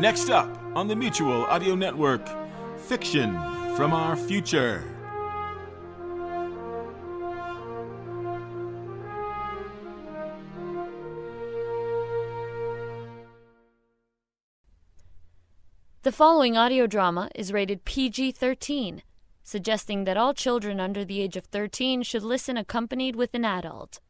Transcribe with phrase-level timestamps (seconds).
[0.00, 2.26] Next up on the Mutual Audio Network,
[2.78, 3.34] Fiction
[3.76, 4.82] from Our Future.
[16.00, 19.02] The following audio drama is rated PG 13,
[19.42, 24.00] suggesting that all children under the age of 13 should listen accompanied with an adult.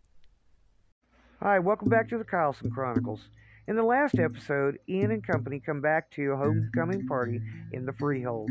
[1.41, 3.23] Hi, welcome back to the Carlson Chronicles.
[3.71, 7.41] In the last episode, Ian and company come back to a homecoming party
[7.73, 8.51] in the Freehold.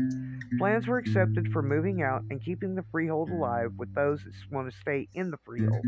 [0.56, 4.72] Plans were accepted for moving out and keeping the Freehold alive with those that want
[4.72, 5.84] to stay in the Freehold.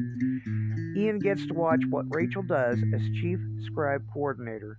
[0.99, 4.79] Ian gets to watch what Rachel does as Chief Scribe Coordinator.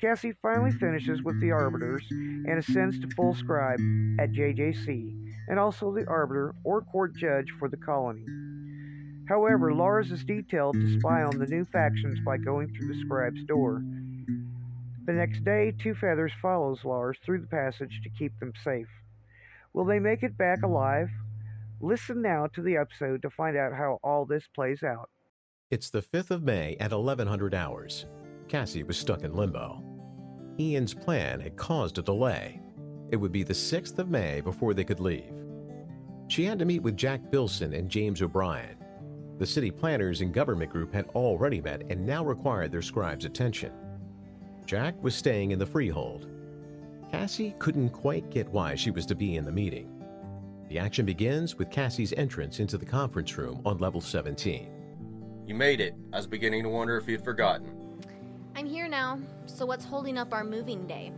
[0.00, 3.80] Cassie finally finishes with the Arbiters and ascends to full scribe
[4.20, 8.24] at JJC, and also the Arbiter or court judge for the colony.
[9.28, 13.42] However, Lars is detailed to spy on the new factions by going through the scribe's
[13.44, 13.82] door.
[15.06, 18.88] The next day, Two Feathers follows Lars through the passage to keep them safe.
[19.72, 21.08] Will they make it back alive?
[21.80, 25.10] Listen now to the episode to find out how all this plays out.
[25.70, 28.06] It's the 5th of May at 1100 hours.
[28.48, 29.82] Cassie was stuck in limbo.
[30.60, 32.60] Ian's plan had caused a delay.
[33.10, 35.32] It would be the 6th of May before they could leave.
[36.28, 38.76] She had to meet with Jack Bilson and James O'Brien.
[39.38, 43.72] The city planners and government group had already met and now required their scribe's attention.
[44.64, 46.28] Jack was staying in the freehold.
[47.10, 49.90] Cassie couldn't quite get why she was to be in the meeting.
[50.68, 54.70] The action begins with Cassie's entrance into the conference room on level 17.
[55.46, 55.94] You made it.
[56.12, 57.98] I was beginning to wonder if you'd forgotten.
[58.56, 61.12] I'm here now, so what's holding up our moving day?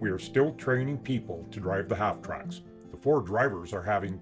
[0.00, 2.60] We are still training people to drive the half tracks.
[2.90, 4.20] The four drivers are having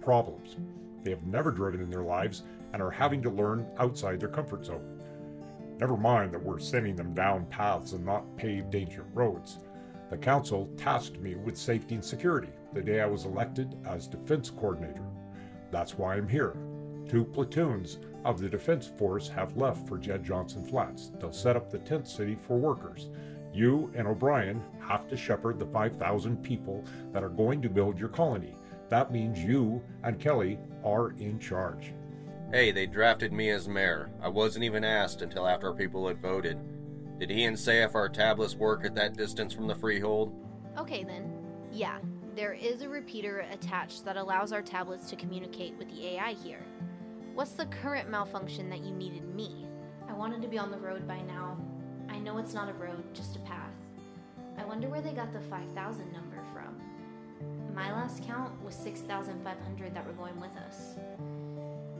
[0.00, 0.56] problems.
[1.02, 2.42] They have never driven in their lives
[2.72, 5.00] and are having to learn outside their comfort zone.
[5.78, 9.58] Never mind that we're sending them down paths and not paved ancient roads.
[10.10, 14.50] The council tasked me with safety and security the day I was elected as defense
[14.50, 15.04] coordinator.
[15.70, 16.56] That's why I'm here.
[17.08, 21.10] Two platoons of the defense force have left for Jed Johnson Flats.
[21.18, 23.08] They'll set up the tent city for workers.
[23.54, 28.10] You and O'Brien have to shepherd the 5,000 people that are going to build your
[28.10, 28.54] colony.
[28.88, 31.92] That means you and Kelly are in charge.
[32.52, 34.10] Hey, they drafted me as mayor.
[34.22, 36.58] I wasn't even asked until after our people had voted.
[37.18, 40.32] Did Ian say if our tablets work at that distance from the freehold?
[40.78, 41.30] Okay then.
[41.70, 41.98] Yeah,
[42.34, 46.64] there is a repeater attached that allows our tablets to communicate with the AI here.
[47.34, 49.66] What's the current malfunction that you needed me?
[50.08, 51.58] I wanted to be on the road by now.
[52.08, 53.74] I know it's not a road, just a path.
[54.56, 56.80] I wonder where they got the 5000 number from.
[57.78, 60.98] My last count was 6,500 that were going with us.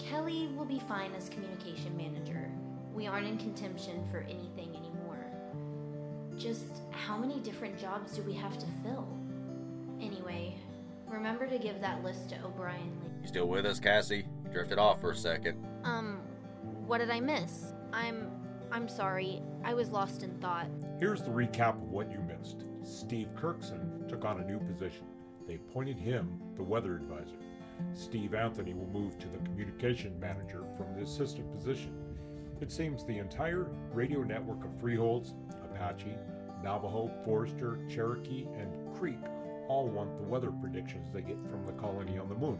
[0.00, 2.50] Kelly will be fine as communication manager.
[2.92, 5.24] We aren't in contention for anything anymore.
[6.36, 9.06] Just how many different jobs do we have to fill?
[10.00, 10.56] Anyway,
[11.06, 12.92] remember to give that list to O'Brien.
[13.22, 14.26] You still with us, Cassie?
[14.44, 15.64] You drifted off for a second.
[15.84, 16.18] Um,
[16.88, 17.72] what did I miss?
[17.92, 18.32] I'm.
[18.72, 19.42] I'm sorry.
[19.64, 20.66] I was lost in thought.
[20.98, 22.64] Here's the recap of what you missed.
[22.82, 25.06] Steve Kirkson took on a new position.
[25.48, 27.38] They appointed him the weather advisor.
[27.94, 31.94] Steve Anthony will move to the communication manager from the assistant position.
[32.60, 35.32] It seems the entire radio network of freeholds,
[35.64, 36.16] Apache,
[36.62, 39.18] Navajo, Forester, Cherokee, and Creek
[39.68, 42.58] all want the weather predictions they get from the colony on the moon.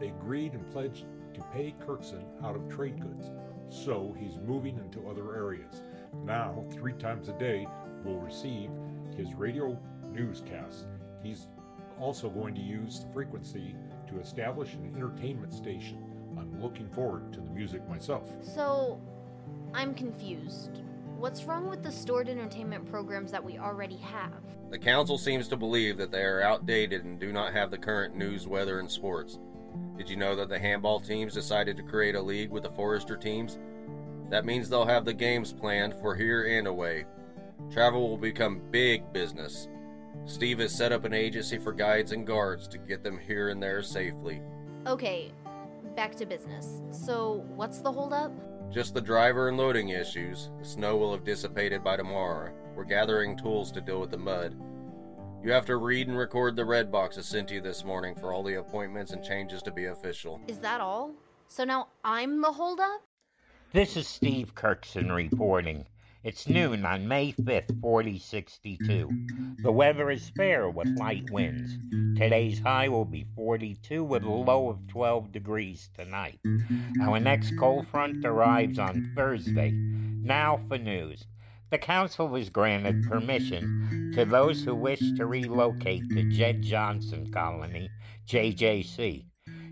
[0.00, 1.04] They agreed and pledged
[1.34, 3.30] to pay Kirkson out of trade goods,
[3.68, 5.82] so he's moving into other areas.
[6.24, 7.66] Now, three times a day,
[8.04, 8.70] will receive
[9.16, 9.78] his radio
[10.12, 10.86] newscasts.
[11.22, 11.48] He's
[12.00, 13.74] also going to use the frequency
[14.08, 15.98] to establish an entertainment station.
[16.38, 18.32] I'm looking forward to the music myself.
[18.42, 19.00] So,
[19.74, 20.82] I'm confused.
[21.18, 24.32] What's wrong with the stored entertainment programs that we already have?
[24.70, 28.14] The council seems to believe that they are outdated and do not have the current
[28.14, 29.38] news, weather, and sports.
[29.96, 33.16] Did you know that the handball teams decided to create a league with the Forester
[33.16, 33.58] teams?
[34.30, 37.06] That means they'll have the games planned for here and away.
[37.70, 39.68] Travel will become big business.
[40.26, 43.62] Steve has set up an agency for guides and guards to get them here and
[43.62, 44.42] there safely.
[44.86, 45.32] Okay,
[45.96, 46.82] back to business.
[46.90, 48.32] So, what's the holdup?
[48.70, 50.50] Just the driver and loading issues.
[50.58, 52.52] The snow will have dissipated by tomorrow.
[52.76, 54.54] We're gathering tools to deal with the mud.
[55.42, 58.32] You have to read and record the red boxes sent to you this morning for
[58.32, 60.40] all the appointments and changes to be official.
[60.48, 61.12] Is that all?
[61.48, 63.02] So now I'm the holdup?
[63.72, 65.86] This is Steve Kirkson reporting.
[66.24, 69.08] It's noon on May 5th, 4062.
[69.62, 71.78] The weather is fair with light winds.
[72.18, 76.40] Today's high will be 42 with a low of 12 degrees tonight.
[77.02, 79.70] Our next cold front arrives on Thursday.
[79.70, 81.24] Now for news.
[81.70, 87.90] The council has granted permission to those who wish to relocate to Jed Johnson Colony,
[88.26, 89.27] JJC.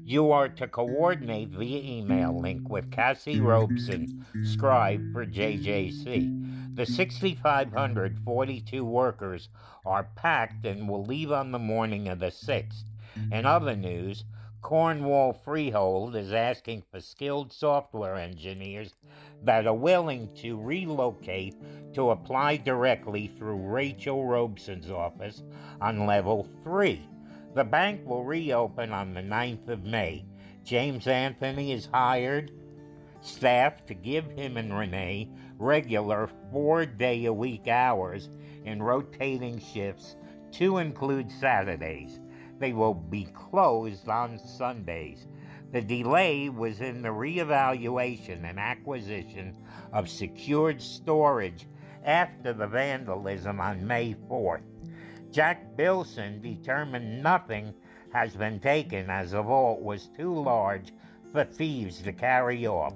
[0.09, 6.77] You are to coordinate via email link with Cassie Robeson, scribe for JJC.
[6.77, 9.49] The 6,542 workers
[9.85, 12.85] are packed and will leave on the morning of the 6th.
[13.33, 14.23] In other news,
[14.63, 18.95] Cornwall Freehold is asking for skilled software engineers
[19.43, 21.57] that are willing to relocate
[21.95, 25.43] to apply directly through Rachel Robeson's office
[25.81, 27.09] on level 3.
[27.57, 30.27] The bank will reopen on the 9th of May.
[30.63, 32.53] James Anthony is hired
[33.23, 38.29] staff to give him and Renee regular four day a week hours
[38.67, 40.17] in rotating shifts
[40.53, 42.21] to include Saturdays.
[42.59, 45.27] They will be closed on Sundays.
[45.73, 49.57] The delay was in the reevaluation and acquisition
[49.95, 51.67] of secured storage
[52.05, 54.76] after the vandalism on May 4th.
[55.37, 57.75] Jack Bilson determined nothing
[58.11, 60.95] has been taken as the vault was too large
[61.31, 62.95] for thieves to carry off.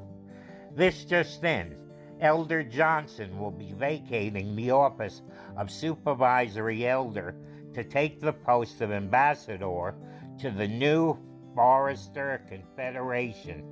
[0.75, 1.77] This just in,
[2.19, 5.21] Elder Johnson will be vacating the office
[5.59, 7.37] of supervisory elder
[7.75, 9.95] to take the post of ambassador
[10.39, 11.19] to the new
[11.55, 13.63] Forester Confederation.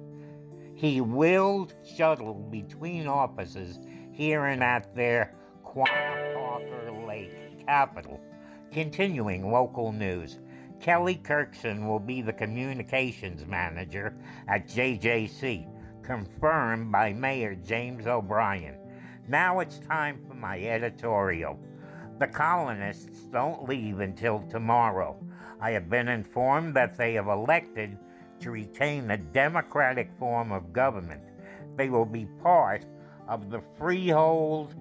[0.74, 3.78] He will shuttle between offices
[4.12, 5.34] here and at their
[5.64, 8.20] Quanah Lake capital.
[8.72, 10.40] Continuing local news,
[10.78, 14.14] Kelly Kirkson will be the communications manager
[14.46, 15.66] at JJC,
[16.02, 18.74] confirmed by Mayor James O'Brien.
[19.26, 21.58] Now it's time for my editorial.
[22.18, 25.16] The colonists don't leave until tomorrow.
[25.60, 27.96] I have been informed that they have elected
[28.40, 31.22] to retain a democratic form of government.
[31.76, 32.84] They will be part
[33.28, 34.74] of the Freehold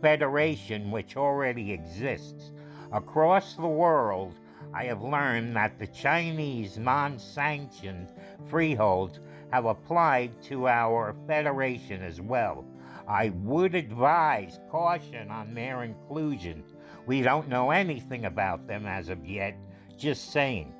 [0.00, 2.52] Federation, which already exists.
[2.92, 4.34] Across the world,
[4.74, 8.08] I have learned that the Chinese non sanctioned
[8.48, 9.20] freeholds
[9.52, 12.64] have applied to our federation as well.
[13.06, 16.64] I would advise caution on their inclusion.
[17.06, 19.56] We don't know anything about them as of yet,
[19.96, 20.74] just saying.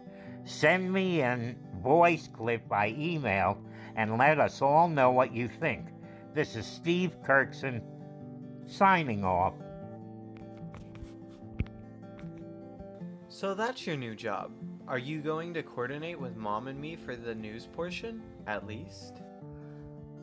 [0.45, 3.59] Send me a voice clip by email
[3.97, 5.87] and let us all know what you think.
[6.35, 7.83] This is Steve Kirkson
[8.67, 9.55] signing off.
[13.41, 14.51] So that's your new job.
[14.87, 19.23] Are you going to coordinate with mom and me for the news portion, at least?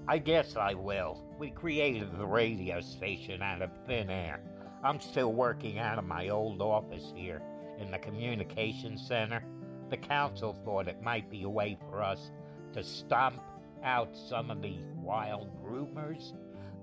[0.08, 1.24] I guess I will.
[1.40, 4.40] We created the radio station out of thin air.
[4.84, 7.42] I'm still working out of my old office here
[7.80, 9.44] in the communications center.
[9.90, 12.30] The council thought it might be a way for us
[12.74, 13.42] to stomp
[13.84, 16.36] out some of the wild rumors.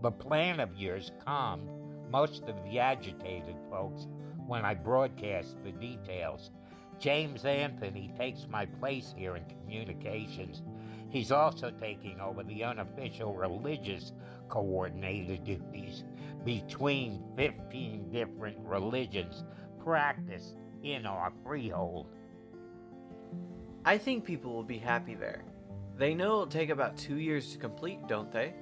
[0.03, 1.71] The plan of yours calmed
[2.11, 4.09] most of the agitated folks
[4.47, 6.51] when I broadcast the details.
[6.99, 10.63] James Anthony takes my place here in communications.
[11.09, 14.13] He's also taking over the unofficial religious
[14.49, 16.05] coordinator duties
[16.45, 19.45] between 15 different religions
[19.83, 22.07] practiced in our freehold.
[23.85, 25.45] I think people will be happy there.
[25.97, 28.55] They know it'll take about two years to complete, don't they?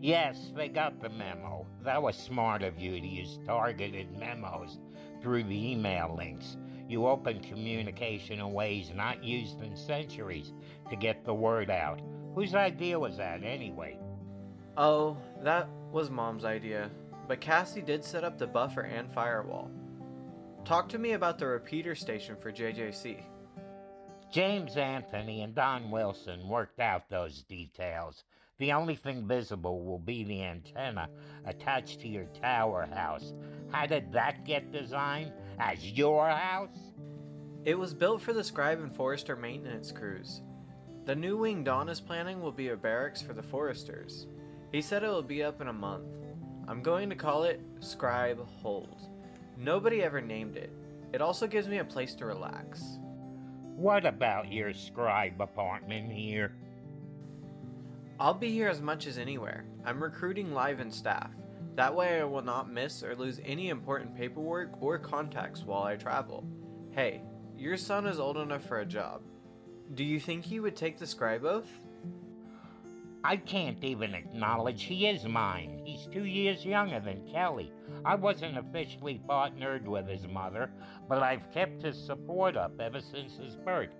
[0.00, 1.59] Yes, they got the memo.
[1.84, 4.78] That was smart of you to use targeted memos
[5.22, 6.56] through the email links.
[6.88, 10.52] You opened communication in ways not used in centuries
[10.90, 12.00] to get the word out.
[12.34, 13.98] Whose idea was that, anyway?
[14.76, 16.90] Oh, that was Mom's idea.
[17.28, 19.70] But Cassie did set up the buffer and firewall.
[20.64, 23.22] Talk to me about the repeater station for JJC.
[24.32, 28.24] James Anthony and Don Wilson worked out those details.
[28.60, 31.08] The only thing visible will be the antenna
[31.46, 33.32] attached to your tower house.
[33.70, 35.32] How did that get designed?
[35.58, 36.92] As your house?
[37.64, 40.42] It was built for the Scribe and Forester maintenance crews.
[41.06, 44.26] The new wing Don is planning will be a barracks for the Foresters.
[44.72, 46.04] He said it will be up in a month.
[46.68, 49.08] I'm going to call it Scribe Hold.
[49.56, 50.70] Nobody ever named it.
[51.14, 52.98] It also gives me a place to relax.
[53.74, 56.52] What about your scribe apartment here?
[58.20, 59.64] I'll be here as much as anywhere.
[59.82, 61.30] I'm recruiting live and staff.
[61.76, 65.96] That way I will not miss or lose any important paperwork or contacts while I
[65.96, 66.46] travel.
[66.90, 67.22] Hey,
[67.56, 69.22] your son is old enough for a job.
[69.94, 71.70] Do you think he would take the scribe oath?
[73.24, 75.80] I can't even acknowledge he is mine.
[75.86, 77.72] He's two years younger than Kelly.
[78.04, 80.70] I wasn't officially partnered with his mother,
[81.08, 83.94] but I've kept his support up ever since his birth.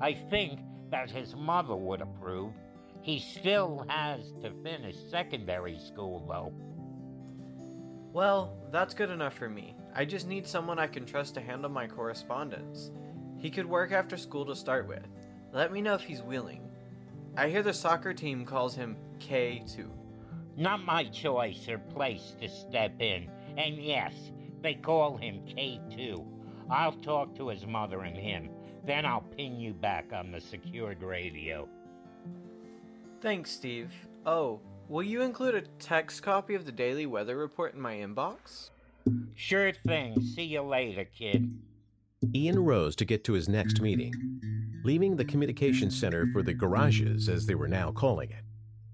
[0.00, 2.54] I think that his mother would approve.
[3.06, 6.52] He still has to finish secondary school, though.
[8.12, 9.76] Well, that's good enough for me.
[9.94, 12.90] I just need someone I can trust to handle my correspondence.
[13.38, 15.06] He could work after school to start with.
[15.52, 16.68] Let me know if he's willing.
[17.36, 19.88] I hear the soccer team calls him K2.
[20.56, 23.30] Not my choice or place to step in.
[23.56, 24.14] And yes,
[24.62, 26.26] they call him K2.
[26.68, 28.50] I'll talk to his mother and him.
[28.84, 31.68] Then I'll ping you back on the secured radio.
[33.26, 33.92] Thanks, Steve.
[34.24, 38.70] Oh, will you include a text copy of the daily weather report in my inbox?
[39.34, 40.22] Sure thing.
[40.22, 41.58] See you later, kid.
[42.32, 44.12] Ian rose to get to his next meeting,
[44.84, 48.44] leaving the communication center for the garages, as they were now calling it.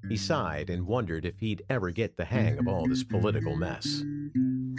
[0.09, 4.03] He sighed and wondered if he'd ever get the hang of all this political mess.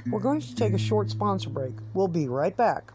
[0.08, 1.76] We're going to take a short sponsor break.
[1.94, 2.92] We'll be right back.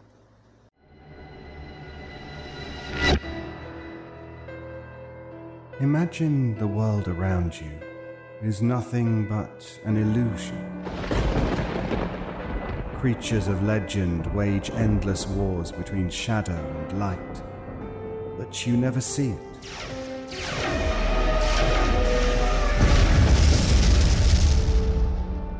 [5.81, 7.71] Imagine the world around you
[8.41, 10.57] is nothing but an illusion.
[12.97, 17.43] Creatures of legend wage endless wars between shadow and light,
[18.37, 19.39] but you never see it.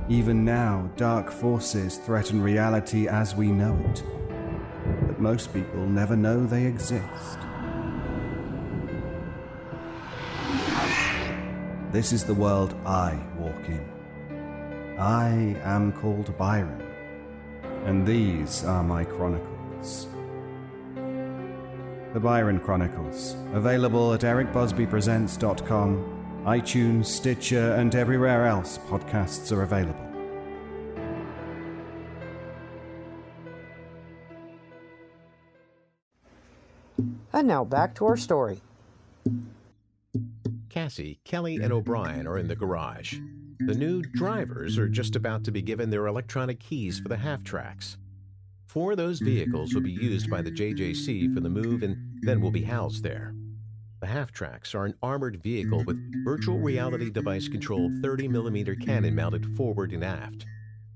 [0.10, 4.04] Even now, dark forces threaten reality as we know it,
[5.08, 7.40] but most people never know they exist.
[11.92, 13.84] This is the world I walk in.
[15.00, 16.84] I am called Byron,
[17.86, 20.08] and these are my chronicles.
[22.14, 30.06] The Byron Chronicles, available at ericbusbypresents.com, iTunes, Stitcher, and everywhere else podcasts are available.
[37.34, 38.62] And now back to our story.
[40.70, 43.18] Cassie, Kelly, and O'Brien are in the garage.
[43.60, 47.44] The new drivers are just about to be given their electronic keys for the half
[47.44, 47.98] tracks.
[48.68, 52.40] Four of those vehicles will be used by the JJC for the move and then
[52.40, 53.34] will be housed there.
[54.00, 59.58] The half tracks are an armored vehicle with virtual reality device controlled 30mm cannon mounted
[59.58, 60.46] forward and aft.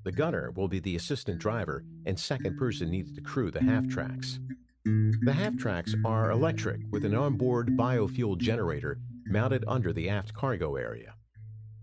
[0.04, 3.88] The gunner will be the assistant driver and second person needed to crew the half
[3.88, 4.40] tracks.
[4.86, 9.00] The half tracks are electric with an onboard biofuel generator
[9.34, 11.16] mounted under the aft cargo area.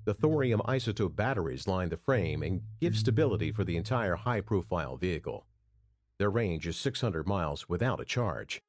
[0.07, 4.97] The thorium isotope batteries line the frame and give stability for the entire high profile
[4.97, 5.45] vehicle.
[6.19, 8.63] Their range is 600 miles without a charge.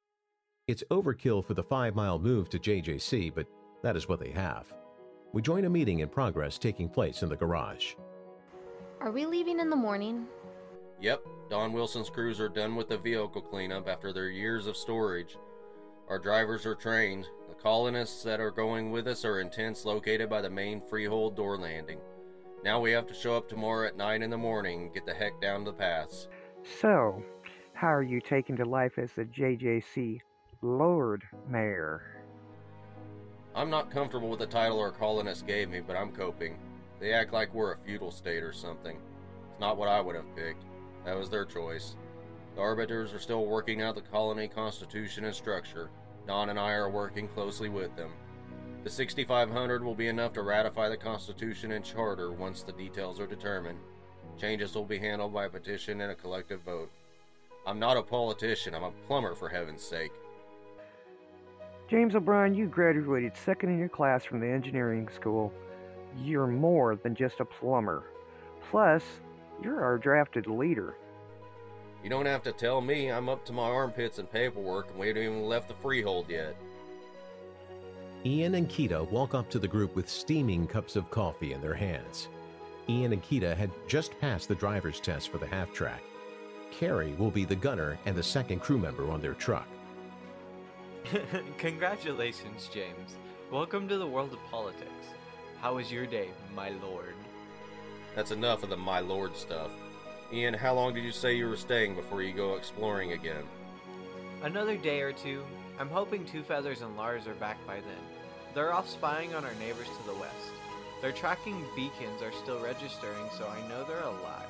[0.66, 3.46] It's overkill for the five mile move to JJC, but
[3.82, 4.72] that is what they have.
[5.32, 7.94] We join a meeting in progress taking place in the garage.
[9.00, 10.26] Are we leaving in the morning?
[11.00, 15.36] Yep, Don Wilson's crews are done with the vehicle cleanup after their years of storage.
[16.08, 17.26] Our drivers are trained.
[17.62, 21.56] Colonists that are going with us are in tents located by the main freehold door
[21.56, 22.00] landing.
[22.64, 25.14] Now we have to show up tomorrow at 9 in the morning and get the
[25.14, 26.26] heck down the paths.
[26.80, 27.22] So,
[27.72, 30.18] how are you taking to life as the JJC
[30.60, 32.24] Lord Mayor?
[33.54, 36.58] I'm not comfortable with the title our colonists gave me, but I'm coping.
[36.98, 38.96] They act like we're a feudal state or something.
[38.96, 40.64] It's not what I would have picked.
[41.04, 41.94] That was their choice.
[42.56, 45.90] The arbiters are still working out the colony constitution and structure.
[46.26, 48.10] Don and I are working closely with them.
[48.84, 53.26] The 6500 will be enough to ratify the constitution and charter once the details are
[53.26, 53.78] determined.
[54.40, 56.90] Changes will be handled by petition and a collective vote.
[57.66, 60.12] I'm not a politician, I'm a plumber for heaven's sake.
[61.88, 65.52] James O'Brien, you graduated second in your class from the engineering school.
[66.18, 68.04] You're more than just a plumber.
[68.70, 69.04] Plus,
[69.62, 70.96] you're our drafted leader.
[72.02, 75.08] You don't have to tell me I'm up to my armpits in paperwork and we
[75.08, 76.56] haven't even left the freehold yet.
[78.24, 81.74] Ian and Kita walk up to the group with steaming cups of coffee in their
[81.74, 82.28] hands.
[82.88, 86.02] Ian and Kita had just passed the driver's test for the half track.
[86.72, 89.68] Carrie will be the gunner and the second crew member on their truck.
[91.58, 93.16] Congratulations, James.
[93.50, 94.90] Welcome to the world of politics.
[95.60, 97.14] How was your day, my lord?
[98.16, 99.70] That's enough of the my lord stuff.
[100.32, 103.44] Ian, how long did you say you were staying before you go exploring again?
[104.42, 105.44] Another day or two.
[105.78, 108.02] I'm hoping Two Feathers and Lars are back by then.
[108.54, 110.34] They're off spying on our neighbors to the west.
[111.02, 114.48] Their tracking beacons are still registering, so I know they're alive.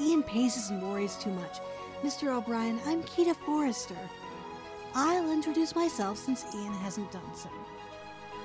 [0.00, 1.58] Ian paces and worries too much.
[2.04, 2.36] Mr.
[2.36, 3.96] O'Brien, I'm Keita Forrester.
[4.94, 7.50] I'll introduce myself since Ian hasn't done so.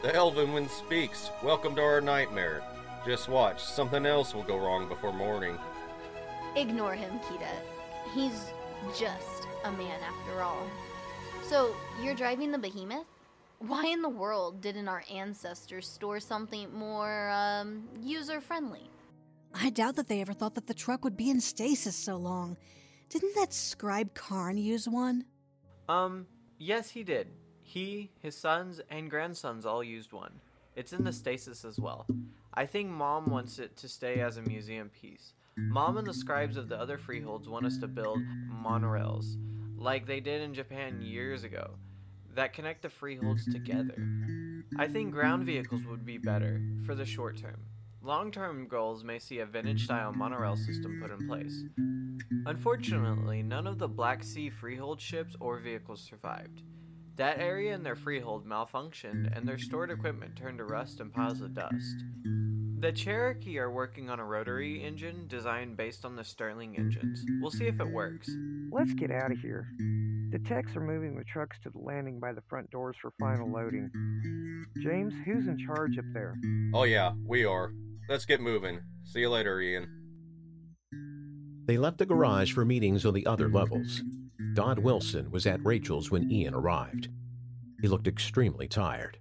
[0.02, 1.30] The Elven Wind speaks.
[1.44, 2.64] Welcome to our nightmare.
[3.06, 5.58] Just watch, something else will go wrong before morning.
[6.56, 7.50] Ignore him, Kita.
[8.14, 8.52] He's
[8.98, 10.68] just a man after all.
[11.44, 13.06] So, you're driving the behemoth?
[13.60, 18.90] Why in the world didn't our ancestors store something more, um, user friendly?
[19.54, 22.58] I doubt that they ever thought that the truck would be in stasis so long.
[23.10, 25.26] Didn't that scribe Karn use one?
[25.88, 26.26] Um,
[26.58, 27.28] yes, he did.
[27.62, 30.34] He, his sons, and grandsons all used one.
[30.76, 32.08] It's in the stasis as well.
[32.54, 35.34] I think Mom wants it to stay as a museum piece.
[35.58, 39.36] Mom and the scribes of the other freeholds want us to build monorails,
[39.78, 41.72] like they did in Japan years ago,
[42.36, 43.96] that connect the freeholds together.
[44.78, 47.66] I think ground vehicles would be better for the short term.
[48.02, 51.64] Long term goals may see a vintage style monorail system put in place.
[52.46, 56.64] Unfortunately, none of the Black Sea freehold ships or vehicles survived.
[57.18, 61.42] That area in their freehold malfunctioned and their stored equipment turned to rust and piles
[61.42, 62.04] of dust.
[62.82, 67.24] The Cherokee are working on a rotary engine designed based on the Stirling engines.
[67.40, 68.28] We'll see if it works.
[68.72, 69.68] Let's get out of here.
[70.32, 73.48] The techs are moving the trucks to the landing by the front doors for final
[73.52, 73.92] loading.
[74.82, 76.36] James, who's in charge up there?
[76.74, 77.72] Oh, yeah, we are.
[78.10, 78.80] Let's get moving.
[79.04, 79.88] See you later, Ian.
[81.68, 84.02] They left the garage for meetings on the other levels.
[84.56, 87.10] Dodd Wilson was at Rachel's when Ian arrived.
[87.80, 89.20] He looked extremely tired.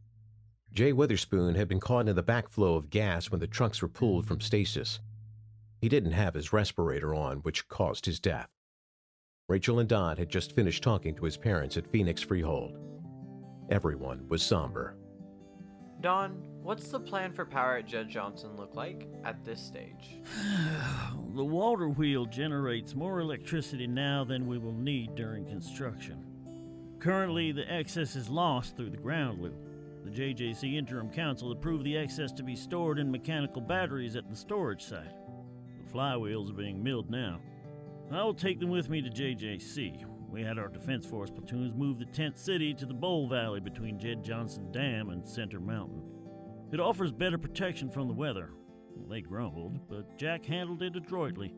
[0.72, 4.26] Jay Witherspoon had been caught in the backflow of gas when the trucks were pulled
[4.26, 5.00] from stasis.
[5.80, 8.48] He didn't have his respirator on, which caused his death.
[9.48, 12.78] Rachel and Dodd had just finished talking to his parents at Phoenix Freehold.
[13.68, 14.96] Everyone was somber.
[16.00, 20.20] Don, what's the plan for power at Jed Johnson look like at this stage?
[21.34, 26.24] the water wheel generates more electricity now than we will need during construction.
[27.00, 29.69] Currently, the excess is lost through the ground loop.
[30.04, 34.36] The JJC Interim Council approved the excess to be stored in mechanical batteries at the
[34.36, 35.14] storage site.
[35.84, 37.40] The flywheels are being milled now.
[38.10, 40.04] I will take them with me to JJC.
[40.30, 43.98] We had our Defense Force platoons move the tent city to the Bowl Valley between
[43.98, 46.02] Jed Johnson Dam and Center Mountain.
[46.72, 48.50] It offers better protection from the weather.
[49.08, 51.52] They grumbled, but Jack handled it adroitly.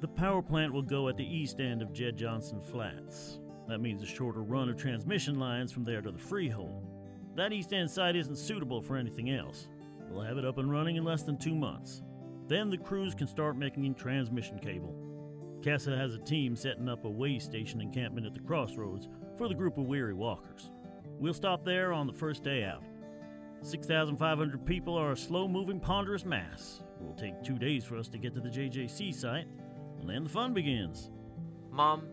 [0.00, 3.38] The power plant will go at the east end of Jed Johnson Flats.
[3.68, 6.87] That means a shorter run of transmission lines from there to the freehold.
[7.38, 9.68] That east end site isn't suitable for anything else.
[10.10, 12.02] We'll have it up and running in less than two months.
[12.48, 14.92] Then the crews can start making transmission cable.
[15.60, 19.54] Kessa has a team setting up a way station encampment at the crossroads for the
[19.54, 20.72] group of weary walkers.
[21.20, 22.82] We'll stop there on the first day out.
[23.62, 26.82] 6,500 people are a slow moving, ponderous mass.
[27.00, 29.46] It will take two days for us to get to the JJC site,
[30.00, 31.12] and then the fun begins.
[31.70, 32.08] Mom,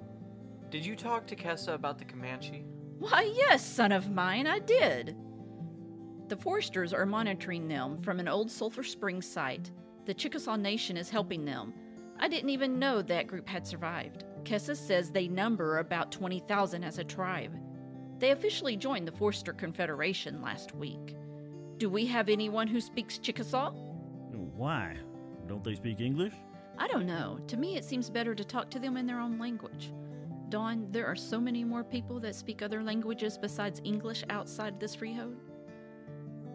[0.69, 2.63] did you talk to Kessa about the Comanche?
[2.99, 5.15] Why, yes, son of mine, I did.
[6.27, 9.71] The Foresters are monitoring them from an old Sulphur Springs site.
[10.05, 11.73] The Chickasaw Nation is helping them.
[12.19, 14.23] I didn't even know that group had survived.
[14.43, 17.55] Kessa says they number about 20,000 as a tribe.
[18.19, 21.15] They officially joined the Forester Confederation last week.
[21.77, 23.71] Do we have anyone who speaks Chickasaw?
[24.55, 24.95] Why?
[25.47, 26.34] Don't they speak English?
[26.77, 27.39] I don't know.
[27.47, 29.91] To me, it seems better to talk to them in their own language.
[30.49, 34.95] Don, there are so many more people that speak other languages besides English outside this
[34.95, 35.38] freehold.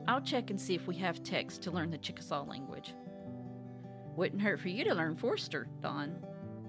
[0.07, 2.95] I'll check and see if we have text to learn the Chickasaw language.
[4.17, 6.17] Wouldn't hurt for you to learn Forester, Don.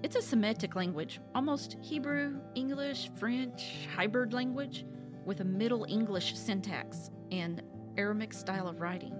[0.02, 4.84] It's a Semitic language, almost Hebrew, English, French, hybrid language,
[5.24, 7.62] with a Middle English syntax and
[7.96, 9.16] Aramaic style of writing.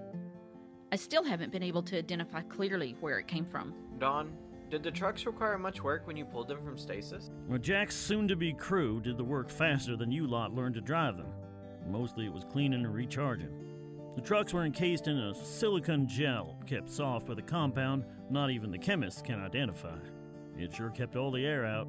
[0.91, 3.73] I still haven't been able to identify clearly where it came from.
[3.97, 4.33] Don,
[4.73, 7.29] did the trucks require much work when you pulled them from stasis?
[7.47, 10.81] Well, Jack's soon to be crew did the work faster than you lot learned to
[10.81, 11.27] drive them.
[11.87, 13.51] Mostly it was cleaning and recharging.
[14.15, 18.71] The trucks were encased in a silicon gel, kept soft with a compound not even
[18.71, 19.97] the chemists can identify.
[20.57, 21.87] It sure kept all the air out.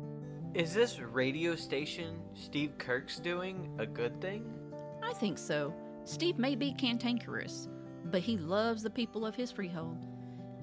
[0.52, 4.44] Is this radio station Steve Kirk's doing a good thing?
[5.02, 5.72] I think so.
[6.04, 7.70] Steve may be cantankerous,
[8.10, 10.06] but he loves the people of his freehold.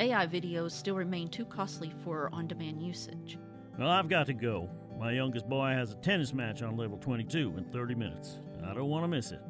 [0.01, 3.37] AI videos still remain too costly for on demand usage.
[3.77, 4.67] Well, I've got to go.
[4.99, 8.39] My youngest boy has a tennis match on level 22 in 30 minutes.
[8.65, 9.41] I don't want to miss it.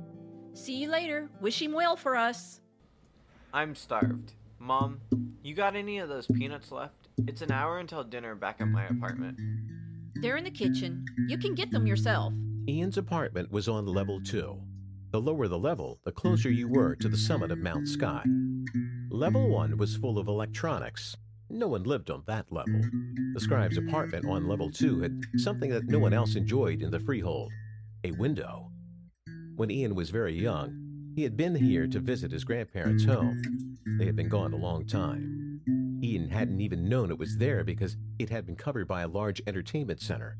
[0.54, 1.30] See you later.
[1.40, 2.60] Wish him well for us.
[3.54, 4.34] I'm starved.
[4.60, 5.00] Mom,
[5.42, 7.08] you got any of those peanuts left?
[7.28, 9.40] It's an hour until dinner back at my apartment.
[10.16, 11.06] They're in the kitchen.
[11.30, 12.34] You can get them yourself.
[12.68, 14.62] Ian's apartment was on level two.
[15.12, 18.26] The lower the level, the closer you were to the summit of Mount Scott.
[19.14, 21.18] Level 1 was full of electronics.
[21.50, 22.80] No one lived on that level.
[23.34, 27.00] The scribe's apartment on level 2 had something that no one else enjoyed in the
[27.02, 27.52] freehold
[28.06, 28.72] a window.
[29.58, 33.78] When Ian was very young, he had been here to visit his grandparents' home.
[34.00, 35.60] They had been gone a long time.
[36.02, 39.42] Ian hadn't even known it was there because it had been covered by a large
[39.46, 40.38] entertainment center.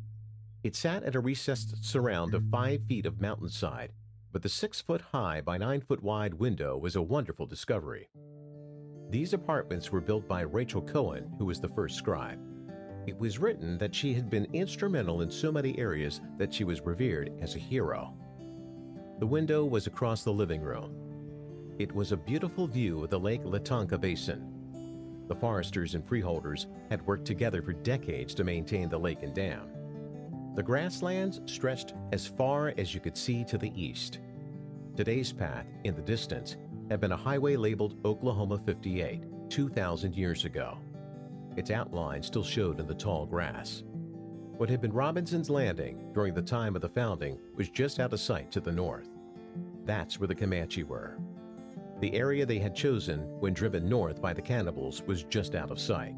[0.64, 3.92] It sat at a recessed surround of five feet of mountainside
[4.32, 8.10] but the six foot high by nine foot wide window was a wonderful discovery.
[9.12, 12.40] These apartments were built by Rachel Cohen, who was the first scribe.
[13.06, 16.80] It was written that she had been instrumental in so many areas that she was
[16.80, 18.14] revered as a hero.
[19.20, 20.96] The window was across the living room.
[21.78, 24.48] It was a beautiful view of the Lake Lawtonka Basin.
[25.28, 29.68] The foresters and freeholders had worked together for decades to maintain the lake and dam.
[30.56, 34.20] The grasslands stretched as far as you could see to the east.
[34.96, 36.56] Today's path, in the distance,
[36.92, 40.78] had been a highway labeled Oklahoma 58 2,000 years ago.
[41.56, 43.84] Its outline still showed in the tall grass.
[44.58, 48.20] What had been Robinson's Landing during the time of the founding was just out of
[48.20, 49.08] sight to the north.
[49.86, 51.18] That's where the Comanche were.
[52.02, 55.80] The area they had chosen when driven north by the cannibals was just out of
[55.80, 56.16] sight.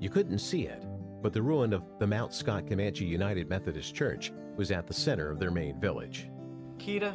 [0.00, 0.84] You couldn't see it,
[1.22, 5.30] but the ruin of the Mount Scott Comanche United Methodist Church was at the center
[5.30, 6.28] of their main village.
[6.76, 7.14] Kita,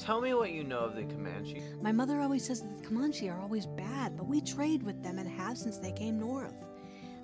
[0.00, 1.62] tell me what you know of the Comanche.
[1.82, 5.18] My mother always says that the Comanche are always bad, but we trade with them
[5.18, 6.54] and have since they came north.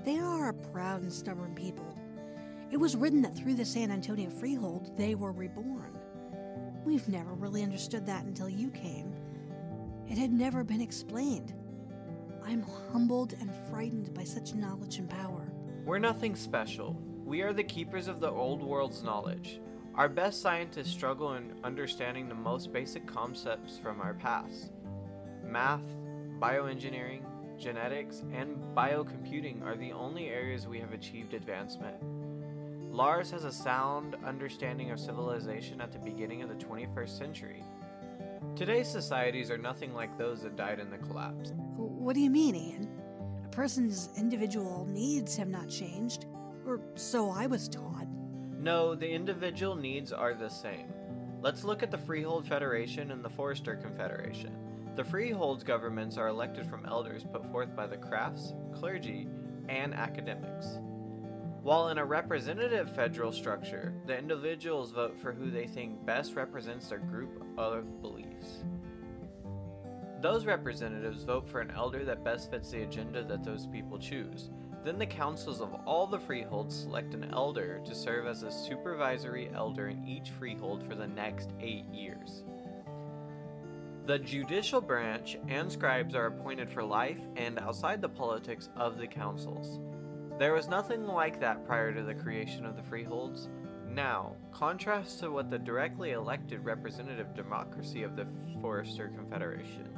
[0.04, 1.98] They are a proud and stubborn people.
[2.70, 5.98] It was written that through the San Antonio Freehold they were reborn.
[6.84, 9.12] We've never really understood that until you came.
[10.08, 11.54] It had never been explained.
[12.44, 15.50] I'm humbled and frightened by such knowledge and power.
[15.84, 17.00] We're nothing special.
[17.24, 19.60] We are the keepers of the old world's knowledge.
[19.96, 24.72] Our best scientists struggle in understanding the most basic concepts from our past.
[25.42, 25.80] Math,
[26.38, 27.22] bioengineering,
[27.58, 31.96] genetics, and biocomputing are the only areas we have achieved advancement.
[32.92, 37.64] Lars has a sound understanding of civilization at the beginning of the 21st century.
[38.54, 41.54] Today's societies are nothing like those that died in the collapse.
[41.76, 42.88] What do you mean, Ian?
[43.46, 46.26] A person's individual needs have not changed,
[46.66, 48.05] or so I was taught.
[48.66, 50.92] No, the individual needs are the same.
[51.40, 54.56] Let's look at the Freehold Federation and the Forester Confederation.
[54.96, 59.28] The Freehold's governments are elected from elders put forth by the crafts, clergy,
[59.68, 60.80] and academics.
[61.62, 66.88] While in a representative federal structure, the individuals vote for who they think best represents
[66.88, 68.64] their group of beliefs.
[70.20, 74.50] Those representatives vote for an elder that best fits the agenda that those people choose.
[74.86, 79.50] Then the councils of all the freeholds select an elder to serve as a supervisory
[79.52, 82.44] elder in each freehold for the next eight years.
[84.06, 89.08] The judicial branch and scribes are appointed for life and outside the politics of the
[89.08, 89.80] councils.
[90.38, 93.48] There was nothing like that prior to the creation of the freeholds.
[93.88, 98.28] Now, contrast to what the directly elected representative democracy of the
[98.60, 99.88] Forester Confederation.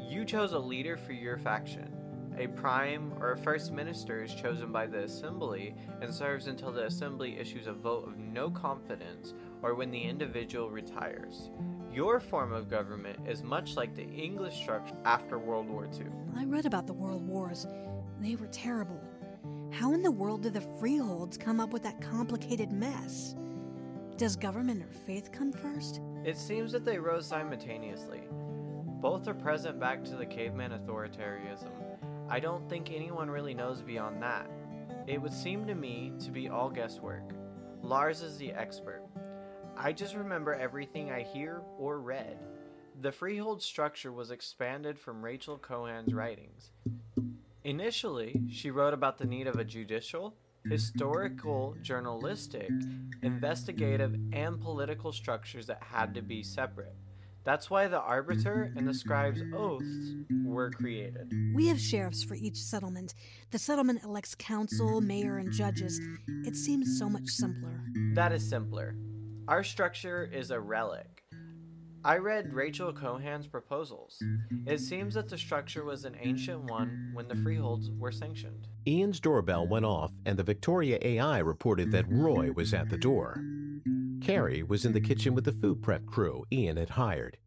[0.00, 1.97] You chose a leader for your faction.
[2.38, 6.86] A prime or a first minister is chosen by the assembly and serves until the
[6.86, 11.50] assembly issues a vote of no confidence or when the individual retires.
[11.92, 16.06] Your form of government is much like the English structure after World War II.
[16.36, 17.66] I read about the World Wars.
[18.20, 19.00] They were terrible.
[19.72, 23.34] How in the world did the freeholds come up with that complicated mess?
[24.16, 26.00] Does government or faith come first?
[26.24, 28.20] It seems that they rose simultaneously.
[29.00, 31.70] Both are present back to the caveman authoritarianism.
[32.30, 34.50] I don't think anyone really knows beyond that.
[35.06, 37.32] It would seem to me to be all guesswork.
[37.82, 39.02] Lars is the expert.
[39.76, 42.38] I just remember everything I hear or read.
[43.00, 46.72] The freehold structure was expanded from Rachel Cohen's writings.
[47.64, 50.34] Initially, she wrote about the need of a judicial,
[50.68, 52.70] historical, journalistic,
[53.22, 56.94] investigative, and political structures that had to be separate.
[57.48, 60.12] That's why the arbiter and the scribe's oaths
[60.44, 61.32] were created.
[61.54, 63.14] We have sheriffs for each settlement.
[63.52, 65.98] The settlement elects council, mayor, and judges.
[66.44, 67.80] It seems so much simpler.
[68.12, 68.96] That is simpler.
[69.48, 71.24] Our structure is a relic.
[72.04, 74.22] I read Rachel Cohen's proposals.
[74.66, 78.68] It seems that the structure was an ancient one when the freeholds were sanctioned.
[78.86, 83.40] Ian's doorbell went off, and the Victoria AI reported that Roy was at the door.
[84.20, 87.38] Carrie was in the kitchen with the food prep crew Ian had hired.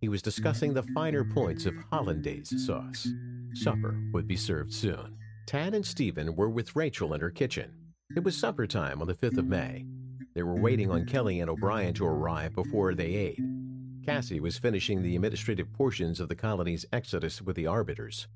[0.00, 3.08] He was discussing the finer points of hollandaise sauce.
[3.54, 5.16] Supper would be served soon.
[5.46, 7.72] Tad and Stephen were with Rachel in her kitchen.
[8.14, 9.86] It was supper time on the 5th of May.
[10.34, 13.40] They were waiting on Kelly and O'Brien to arrive before they ate.
[14.04, 18.28] Cassie was finishing the administrative portions of the colony's exodus with the arbiters.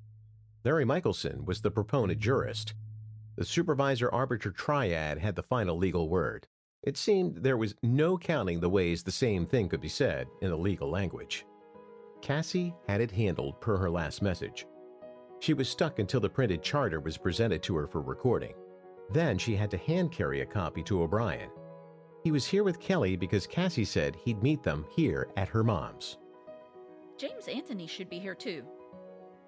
[0.64, 2.74] Larry Michelson was the proponent jurist.
[3.36, 6.46] The supervisor arbiter triad had the final legal word.
[6.82, 10.50] It seemed there was no counting the ways the same thing could be said in
[10.50, 11.46] the legal language.
[12.20, 14.66] Cassie had it handled per her last message.
[15.40, 18.54] She was stuck until the printed charter was presented to her for recording.
[19.10, 21.50] Then she had to hand carry a copy to O'Brien.
[22.24, 26.18] He was here with Kelly because Cassie said he'd meet them here at her mom's.
[27.16, 28.64] James Anthony should be here too.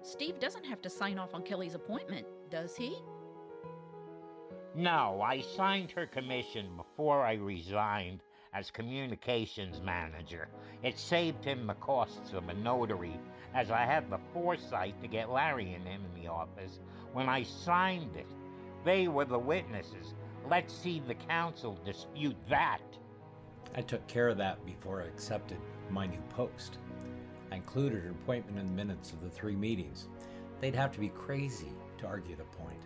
[0.03, 2.97] Steve doesn't have to sign off on Kelly's appointment, does he?
[4.77, 8.19] No, I signed her commission before I resigned
[8.53, 10.49] as communications manager.
[10.83, 13.17] It saved him the costs of a notary,
[13.53, 16.81] as I had the foresight to get Larry and him in the office
[17.13, 18.27] when I signed it.
[18.83, 20.13] They were the witnesses.
[20.49, 22.81] Let's see the council dispute that.
[23.75, 25.59] I took care of that before I accepted
[25.89, 26.79] my new post.
[27.49, 30.09] I included her appointment in the minutes of the three meetings.
[30.59, 32.81] They'd have to be crazy to argue the point.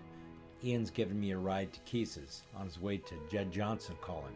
[0.63, 4.35] Ian's given me a ride to Keese's on his way to Jed Johnson Colony.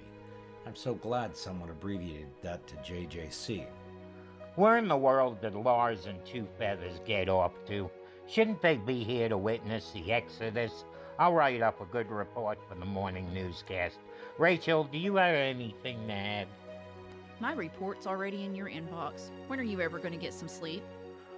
[0.65, 3.65] I'm so glad someone abbreviated that to JJC.
[4.55, 7.89] Where in the world did Lars and Two Feathers get off to?
[8.27, 10.85] Shouldn't they be here to witness the Exodus?
[11.19, 13.97] I'll write up a good report for the morning newscast.
[14.37, 16.47] Rachel, do you have anything to add?
[17.39, 19.29] My report's already in your inbox.
[19.47, 20.83] When are you ever going to get some sleep?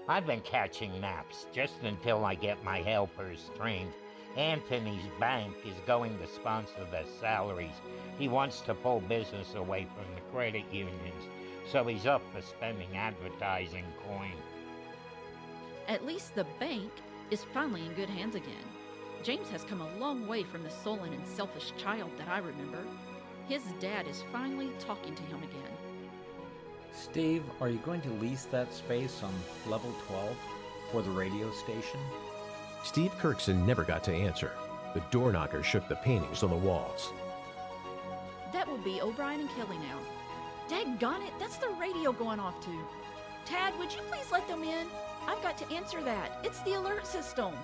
[0.08, 3.92] I've been catching naps just until I get my helpers trained.
[4.36, 7.76] Anthony's bank is going to sponsor their salaries.
[8.20, 11.24] He wants to pull business away from the credit unions,
[11.72, 14.34] so he's up for spending advertising coin.
[15.88, 16.92] At least the bank
[17.32, 18.66] is finally in good hands again.
[19.24, 22.84] James has come a long way from the sullen and selfish child that I remember.
[23.48, 25.72] His dad is finally talking to him again.
[26.94, 29.34] Steve, are you going to lease that space on
[29.70, 30.36] level 12
[30.92, 32.00] for the radio station?
[32.86, 34.52] Steve Kirkson never got to answer.
[34.94, 37.12] The door knocker shook the paintings on the walls.
[38.54, 39.98] That will be O'Brien and Kelly now.
[40.70, 42.72] Daggone it, that's the radio going off to.
[43.44, 44.86] Tad, would you please let them in?
[45.28, 46.40] I've got to answer that.
[46.44, 47.56] It's the alert system.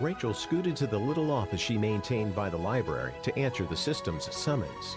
[0.00, 4.32] Rachel scooted to the little office she maintained by the library to answer the system's
[4.32, 4.96] summons.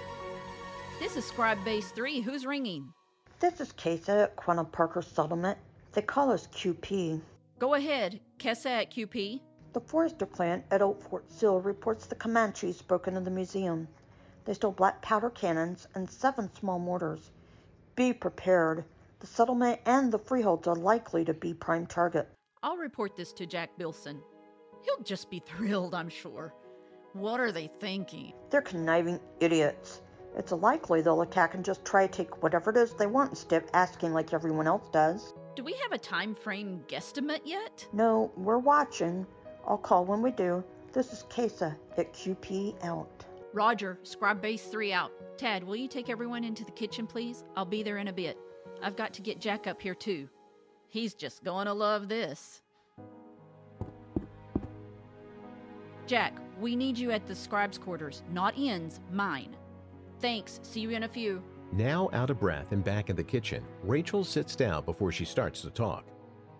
[0.99, 2.21] This is Scribe Base 3.
[2.21, 2.93] Who's ringing?
[3.39, 5.57] This is Kessa at Quanah Parker Settlement.
[5.93, 7.19] They call us QP.
[7.57, 9.39] Go ahead, Kessa at QP.
[9.71, 13.87] The Forrester clan at Old Fort Sill reports the Comanches broke into the museum.
[14.43, 17.31] They stole black powder cannons and seven small mortars.
[17.95, 18.83] Be prepared.
[19.19, 22.27] The settlement and the freeholds are likely to be prime target.
[22.61, 24.21] I'll report this to Jack Bilson.
[24.81, 26.53] He'll just be thrilled, I'm sure.
[27.13, 28.33] What are they thinking?
[28.49, 30.01] They're conniving idiots.
[30.35, 33.63] It's likely they'll attack and just try to take whatever it is they want instead
[33.63, 35.33] of asking like everyone else does.
[35.55, 37.87] Do we have a time frame guesstimate yet?
[37.93, 39.25] No, we're watching.
[39.65, 40.61] I'll call when we do.
[40.91, 43.25] This is Kessa at QP out.
[43.53, 45.13] Roger, Scribe Base 3 out.
[45.37, 47.45] Tad, will you take everyone into the kitchen, please?
[47.55, 48.37] I'll be there in a bit.
[48.83, 50.27] I've got to get Jack up here, too.
[50.89, 52.61] He's just going to love this.
[56.05, 59.55] Jack, we need you at the scribe's quarters, not Ian's, mine.
[60.19, 60.59] Thanks.
[60.63, 61.41] See you in a few.
[61.75, 65.61] Now out of breath and back in the kitchen, Rachel sits down before she starts
[65.61, 66.05] to talk.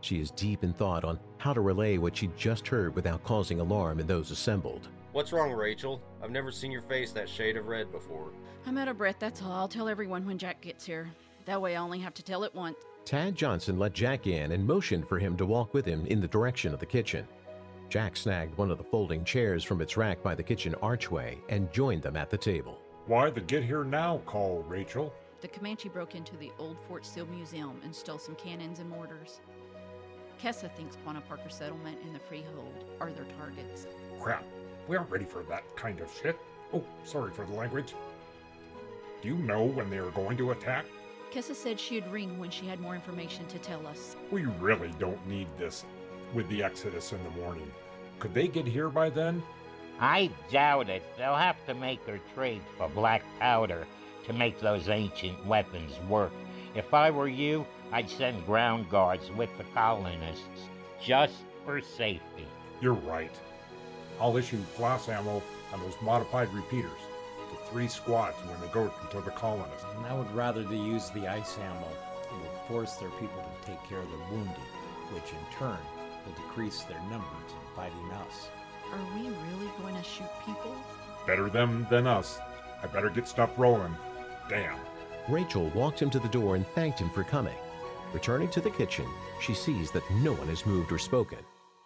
[0.02, 3.62] She is deep in thought on how to relay what she just heard without causing
[3.62, 4.90] alarm in those assembled.
[5.14, 6.02] What's wrong, Rachel?
[6.22, 8.34] I've never seen your face that shade of red before.
[8.66, 9.54] I'm out of breath, that's all.
[9.54, 11.10] I'll tell everyone when Jack gets here.
[11.46, 12.76] That way I only have to tell it once.
[13.06, 16.28] Tad Johnson let Jack in and motioned for him to walk with him in the
[16.28, 17.26] direction of the kitchen.
[17.88, 21.72] Jack snagged one of the folding chairs from its rack by the kitchen archway and
[21.72, 22.82] joined them at the table.
[23.08, 25.14] Why the get here now call, Rachel?
[25.42, 29.42] The Comanche broke into the old Fort Sill Museum and stole some cannons and mortars.
[30.42, 33.86] Kessa thinks Quanah Parker Settlement and the Freehold are their targets.
[34.20, 34.44] Crap.
[34.88, 36.36] We aren't ready for that kind of shit.
[36.74, 37.94] Oh, sorry for the language.
[39.22, 40.86] Do you know when they are going to attack?
[41.32, 44.16] Kessa said she'd ring when she had more information to tell us.
[44.32, 45.86] We really don't need this
[46.34, 47.72] with the Exodus in the morning.
[48.18, 49.44] Could they get here by then?
[50.00, 51.04] I doubt it.
[51.18, 53.88] They'll have to make their trade for black powder
[54.26, 56.34] to make those ancient weapons work.
[56.74, 60.70] If I were you, I'd send ground guards with the colonists,
[61.02, 62.46] just for safety.
[62.82, 63.32] You're right.
[64.20, 66.92] I'll issue glass ammo on those modified repeaters
[67.50, 69.86] to three squads when they go to the colonists.
[69.98, 71.88] And I would rather they use the ice ammo.
[71.88, 74.56] It will force their people to take care of the wounded,
[75.14, 75.78] which in turn
[76.26, 78.50] will decrease their numbers in fighting us.
[78.92, 80.76] Are we really going to shoot people?
[81.28, 82.40] Better them than us.
[82.84, 83.96] I better get stuff rolling.
[84.50, 84.78] Damn.
[85.28, 87.56] Rachel walks him to the door and thanked him for coming.
[88.14, 89.06] Returning to the kitchen,
[89.42, 91.40] she sees that no one has moved or spoken.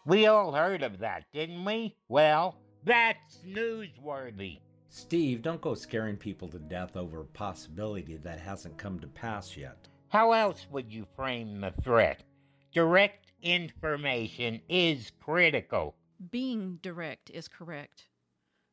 [0.05, 1.95] We all heard of that, didn't we?
[2.07, 4.59] Well, that's newsworthy.
[4.89, 9.55] Steve, don't go scaring people to death over a possibility that hasn't come to pass
[9.55, 9.87] yet.
[10.09, 12.23] How else would you frame the threat?
[12.73, 15.95] Direct information is critical.
[16.31, 18.07] Being direct is correct.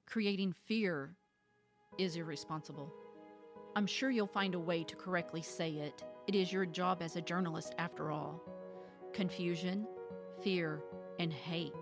[0.04, 1.14] Creating fear
[1.96, 2.92] is irresponsible.
[3.76, 6.02] I'm sure you'll find a way to correctly say it.
[6.26, 8.42] It is your job as a journalist, after all.
[9.12, 9.86] Confusion,
[10.42, 10.82] fear,
[11.20, 11.72] and hate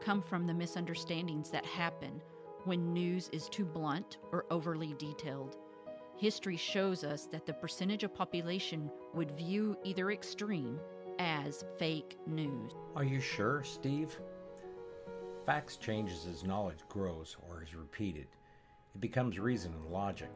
[0.00, 2.20] come from the misunderstandings that happen
[2.64, 5.56] when news is too blunt or overly detailed.
[6.16, 10.78] History shows us that the percentage of population would view either extreme
[11.18, 12.72] as fake news.
[12.96, 14.18] Are you sure, Steve?
[15.46, 18.28] Facts changes as knowledge grows or is repeated.
[18.94, 20.30] It becomes reason and logic.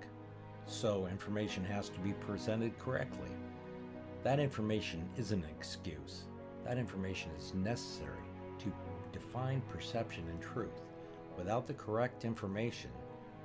[0.66, 3.30] So information has to be presented correctly.
[4.22, 6.24] That information isn't an excuse.
[6.66, 8.20] That information is necessary
[8.58, 8.72] to
[9.10, 10.82] define perception and truth.
[11.38, 12.90] Without the correct information,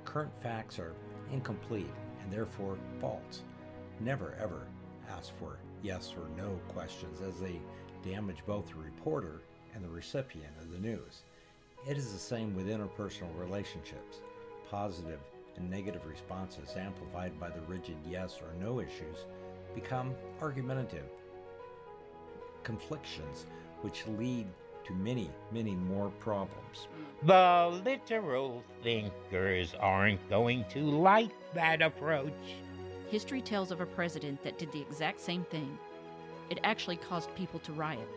[0.04, 0.94] current facts are
[1.32, 3.42] incomplete and therefore false.
[4.00, 4.66] Never ever
[5.10, 7.58] ask for yes or no questions as they
[8.02, 9.40] damage both the reporter
[9.74, 11.22] and the recipient of the news.
[11.86, 14.22] It is the same with interpersonal relationships.
[14.70, 15.20] Positive
[15.56, 19.26] and negative responses, amplified by the rigid yes or no issues,
[19.74, 21.04] become argumentative
[22.62, 23.44] conflictions,
[23.82, 24.46] which lead
[24.86, 26.88] to many, many more problems.
[27.24, 32.32] The literal thinkers aren't going to like that approach.
[33.10, 35.78] History tells of a president that did the exact same thing.
[36.48, 38.08] It actually caused people to riot.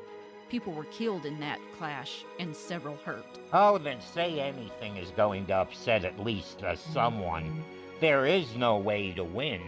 [0.49, 3.25] People were killed in that clash and several hurt.
[3.51, 7.63] Oh, then say anything is going to upset at least uh, someone.
[7.99, 9.61] There is no way to win.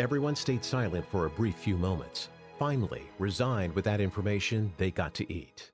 [0.00, 2.28] Everyone stayed silent for a brief few moments.
[2.58, 5.70] Finally, resigned with that information, they got to eat.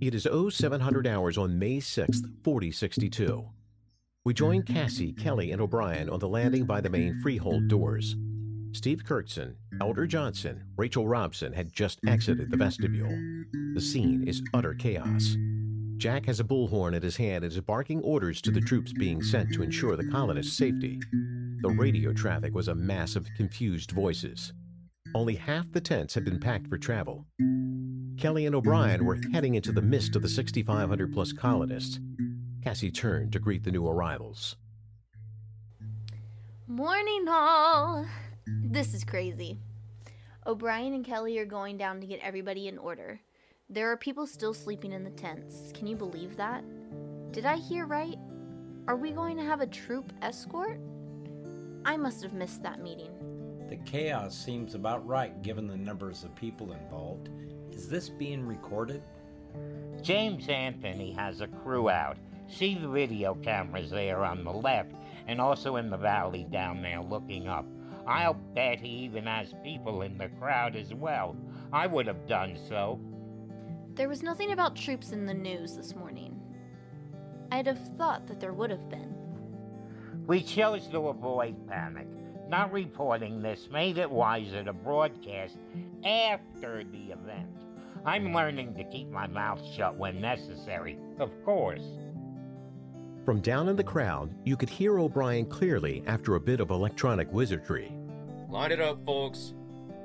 [0.00, 3.44] It is 0700 hours on May 6th, 4062.
[4.24, 8.16] We join Cassie, Kelly, and O'Brien on the landing by the main freehold doors.
[8.74, 13.16] Steve Kirkson, Elder Johnson, Rachel Robson had just exited the vestibule.
[13.72, 15.36] The scene is utter chaos.
[15.96, 19.22] Jack has a bullhorn at his hand and is barking orders to the troops being
[19.22, 20.98] sent to ensure the colonists' safety.
[21.62, 24.52] The radio traffic was a mass of confused voices.
[25.14, 27.26] Only half the tents had been packed for travel.
[28.18, 32.00] Kelly and O'Brien were heading into the midst of the 6,500 plus colonists.
[32.64, 34.56] Cassie turned to greet the new arrivals.
[36.66, 38.04] Morning, all.
[38.74, 39.60] This is crazy.
[40.48, 43.20] O'Brien and Kelly are going down to get everybody in order.
[43.70, 45.70] There are people still sleeping in the tents.
[45.72, 46.64] Can you believe that?
[47.30, 48.18] Did I hear right?
[48.88, 50.80] Are we going to have a troop escort?
[51.84, 53.12] I must have missed that meeting.
[53.68, 57.28] The chaos seems about right given the numbers of people involved.
[57.70, 59.04] Is this being recorded?
[60.02, 62.16] James Anthony has a crew out.
[62.48, 64.96] See the video cameras there on the left
[65.28, 67.66] and also in the valley down there looking up.
[68.06, 71.36] I'll bet he even has people in the crowd as well.
[71.72, 73.00] I would have done so.
[73.94, 76.40] There was nothing about troops in the news this morning.
[77.50, 79.14] I'd have thought that there would have been.
[80.26, 82.08] We chose to avoid panic.
[82.48, 85.58] Not reporting this made it wiser to broadcast
[86.04, 87.64] after the event.
[88.04, 91.84] I'm learning to keep my mouth shut when necessary, of course.
[93.24, 97.32] From down in the crowd, you could hear O'Brien clearly after a bit of electronic
[97.32, 97.90] wizardry.
[98.50, 99.54] Line it up, folks.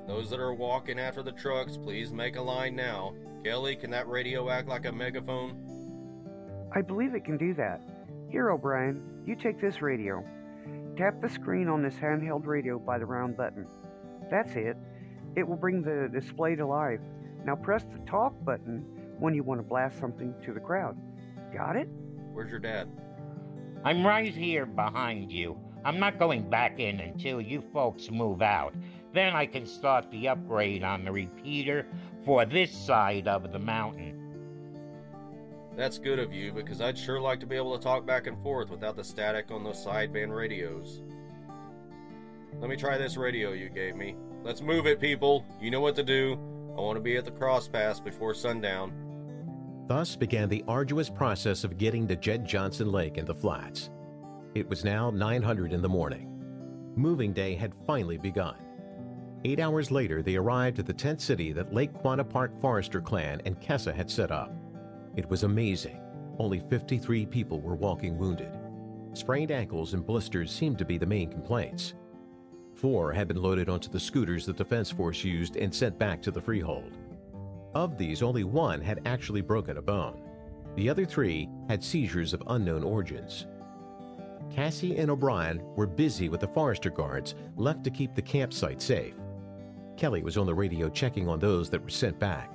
[0.08, 3.14] Those that are walking after the trucks, please make a line now.
[3.44, 5.58] Kelly, can that radio act like a megaphone?
[6.74, 7.82] I believe it can do that.
[8.30, 10.24] Here, O'Brien, you take this radio.
[10.96, 13.68] Tap the screen on this handheld radio by the round button.
[14.32, 14.78] That's it.
[15.36, 17.02] It will bring the display to life.
[17.44, 18.86] Now press the talk button
[19.20, 20.98] when you want to blast something to the crowd.
[21.54, 21.90] Got it?
[22.32, 22.88] Where's your dad?
[23.84, 25.58] I'm right here behind you.
[25.86, 28.74] I'm not going back in until you folks move out.
[29.14, 31.86] Then I can start the upgrade on the repeater
[32.26, 34.18] for this side of the mountain.
[35.78, 38.42] That's good of you because I'd sure like to be able to talk back and
[38.44, 41.02] forth without the static on those sideband radios.
[42.60, 44.18] Let me try this radio you gave me.
[44.44, 45.46] Let's move it, people.
[45.62, 46.34] You know what to do.
[46.78, 48.92] I want to be at the crosspass before sundown.
[49.90, 53.90] Thus began the arduous process of getting to Jed Johnson Lake in the flats.
[54.54, 56.28] It was now 900 in the morning.
[56.96, 58.56] Moving day had finally begun.
[59.46, 63.42] Eight hours later, they arrived at the tent city that Lake Quanah Parker Forester clan
[63.46, 64.54] and Kessa had set up.
[65.16, 66.00] It was amazing.
[66.38, 68.60] Only 53 people were walking wounded.
[69.14, 71.96] Sprained ankles and blisters seemed to be the main complaints.
[72.76, 76.30] Four had been loaded onto the scooters the Defense Force used and sent back to
[76.30, 76.96] the freehold.
[77.74, 80.22] Of these, only one had actually broken a bone.
[80.76, 83.48] The other three had seizures of unknown origins.
[84.50, 89.14] Cassie and O'Brien were busy with the Forester guards left to keep the campsite safe.
[89.98, 92.52] Kelly was on the radio checking on those that were sent back.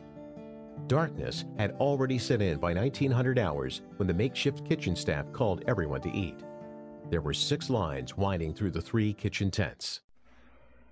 [0.87, 6.01] Darkness had already set in by 1900 hours when the makeshift kitchen staff called everyone
[6.01, 6.41] to eat.
[7.11, 10.01] There were six lines winding through the three kitchen tents.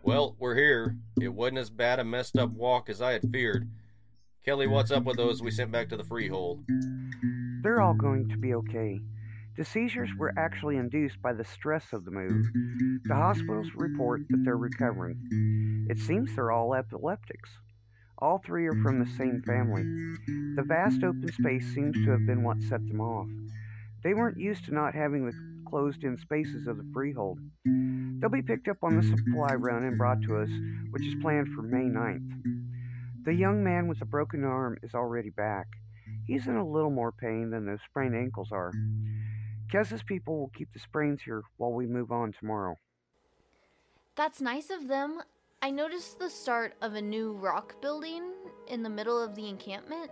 [0.02, 0.96] Well, we're here.
[1.20, 3.68] It wasn't as bad a messed up walk as I had feared.
[4.44, 6.64] Kelly, what's up with those we sent back to the freehold?
[7.62, 9.00] They're all going to be okay.
[9.56, 12.46] The seizures were actually induced by the stress of the move.
[13.04, 15.86] The hospitals report that they're recovering.
[15.88, 17.50] It seems they're all epileptics.
[18.18, 19.84] All three are from the same family.
[20.56, 23.28] The vast open space seems to have been what set them off.
[24.02, 25.34] They weren't used to not having the
[25.70, 27.38] closed in spaces of the freehold.
[27.64, 30.50] They'll be picked up on the supply run and brought to us,
[30.90, 32.71] which is planned for May 9th.
[33.24, 35.66] The young man with the broken arm is already back.
[36.26, 38.72] He's in a little more pain than those sprained ankles are.
[39.70, 42.76] Kessa's people will keep the sprains here while we move on tomorrow.
[44.16, 45.22] That's nice of them.
[45.62, 48.32] I noticed the start of a new rock building
[48.66, 50.10] in the middle of the encampment.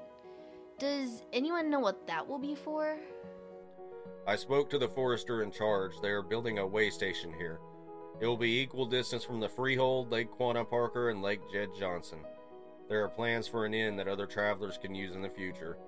[0.78, 2.96] Does anyone know what that will be for?
[4.26, 6.00] I spoke to the forester in charge.
[6.00, 7.58] They are building a way station here.
[8.20, 12.20] It will be equal distance from the Freehold, Lake Quanah Parker, and Lake Jed Johnson.
[12.90, 15.78] There are plans for an inn that other travelers can use in the future.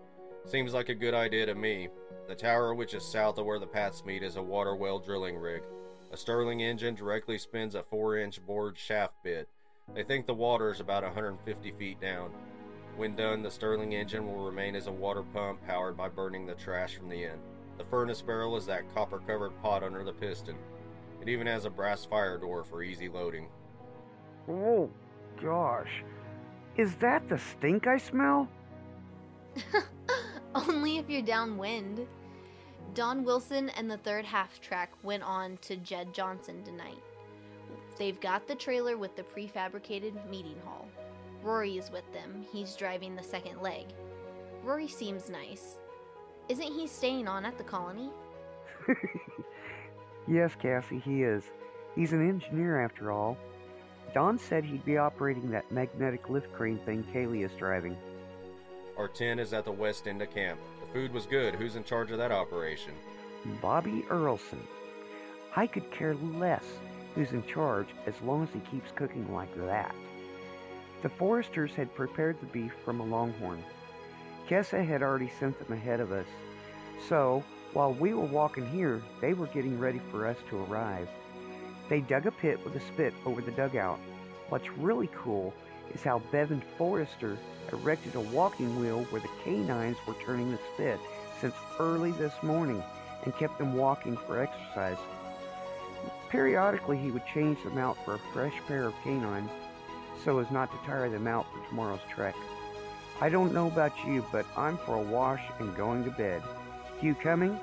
[0.46, 1.88] Seems like a good idea to me.
[2.28, 5.36] The tower, which is south of where the paths meet, is a water well drilling
[5.36, 5.64] rig.
[6.12, 9.48] A Stirling engine directly spins a 4 inch bored shaft bit.
[9.92, 12.30] They think the water is about 150 feet down.
[12.96, 16.54] When done, the Stirling engine will remain as a water pump powered by burning the
[16.54, 17.40] trash from the inn.
[17.78, 20.54] The furnace barrel is that copper covered pot under the piston.
[21.20, 23.48] It even has a brass fire door for easy loading.
[24.48, 24.88] Oh,
[25.42, 26.04] gosh.
[26.76, 28.48] Is that the stink I smell?
[30.54, 32.06] Only if you're downwind.
[32.94, 37.02] Don Wilson and the third half track went on to Jed Johnson tonight.
[37.98, 40.88] They've got the trailer with the prefabricated meeting hall.
[41.42, 42.44] Rory is with them.
[42.52, 43.86] He's driving the second leg.
[44.62, 45.78] Rory seems nice.
[46.48, 48.10] Isn't he staying on at the colony?
[50.28, 51.44] yes, Cassie, he is.
[51.94, 53.36] He's an engineer after all.
[54.14, 57.96] Don said he'd be operating that magnetic lift crane thing Kaylee is driving.
[58.98, 60.60] Our tent is at the west end of camp.
[60.80, 61.54] The food was good.
[61.54, 62.92] Who's in charge of that operation?
[63.62, 64.60] Bobby Earlson.
[65.56, 66.64] I could care less
[67.14, 69.94] who's in charge as long as he keeps cooking like that.
[71.02, 73.64] The Foresters had prepared the beef from a longhorn.
[74.48, 76.26] Kessa had already sent them ahead of us.
[77.08, 77.42] So,
[77.72, 81.08] while we were walking here, they were getting ready for us to arrive.
[81.88, 83.98] They dug a pit with a spit over the dugout.
[84.48, 85.52] What's really cool
[85.94, 87.36] is how Bevan Forester
[87.72, 91.00] erected a walking wheel where the canines were turning the spit
[91.40, 92.82] since early this morning
[93.24, 94.98] and kept them walking for exercise.
[96.28, 99.50] Periodically, he would change them out for a fresh pair of canines
[100.24, 102.34] so as not to tire them out for tomorrow's trek.
[103.20, 106.42] I don't know about you, but I'm for a wash and going to bed.
[107.00, 107.58] You coming?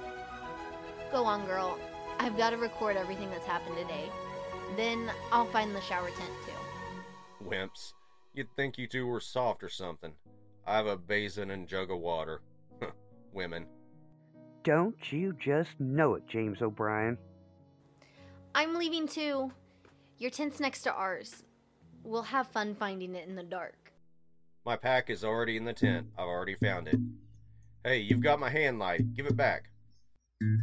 [1.12, 1.78] Go on, girl.
[2.20, 4.10] I've got to record everything that's happened today.
[4.76, 7.46] Then I'll find the shower tent too.
[7.46, 7.94] Wimps.
[8.34, 10.12] You'd think you two were soft or something.
[10.68, 12.42] I have a basin and jug of water.
[13.34, 13.66] Women.
[14.64, 17.18] Don't you just know it, James O'Brien?
[18.54, 19.52] I'm leaving too.
[20.18, 21.44] Your tent's next to ours.
[22.04, 23.94] We'll have fun finding it in the dark.
[24.66, 26.08] My pack is already in the tent.
[26.18, 27.00] I've already found it.
[27.84, 29.14] Hey, you've got my hand light.
[29.16, 29.70] Give it back.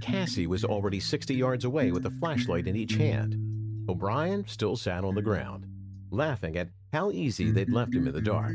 [0.00, 3.36] Cassie was already 60 yards away with a flashlight in each hand.
[3.88, 5.66] O'Brien still sat on the ground,
[6.10, 8.52] laughing at how easy they'd left him in the dark.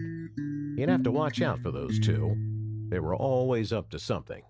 [0.77, 2.35] He'd have to watch out for those two.
[2.89, 4.41] They were always up to something.